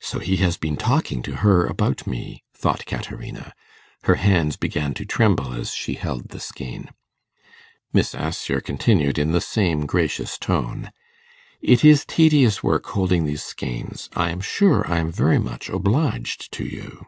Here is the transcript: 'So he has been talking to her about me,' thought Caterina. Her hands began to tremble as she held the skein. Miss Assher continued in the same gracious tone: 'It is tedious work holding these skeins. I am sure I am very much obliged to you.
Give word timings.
'So 0.00 0.18
he 0.18 0.38
has 0.38 0.56
been 0.56 0.76
talking 0.76 1.22
to 1.22 1.36
her 1.36 1.66
about 1.66 2.04
me,' 2.04 2.42
thought 2.52 2.84
Caterina. 2.84 3.52
Her 4.02 4.16
hands 4.16 4.56
began 4.56 4.92
to 4.94 5.04
tremble 5.04 5.52
as 5.52 5.72
she 5.72 5.94
held 5.94 6.30
the 6.30 6.40
skein. 6.40 6.90
Miss 7.92 8.12
Assher 8.12 8.60
continued 8.60 9.20
in 9.20 9.30
the 9.30 9.40
same 9.40 9.86
gracious 9.86 10.36
tone: 10.36 10.90
'It 11.60 11.84
is 11.84 12.04
tedious 12.04 12.64
work 12.64 12.86
holding 12.86 13.24
these 13.24 13.44
skeins. 13.44 14.08
I 14.16 14.30
am 14.32 14.40
sure 14.40 14.84
I 14.92 14.98
am 14.98 15.12
very 15.12 15.38
much 15.38 15.68
obliged 15.68 16.50
to 16.54 16.64
you. 16.64 17.06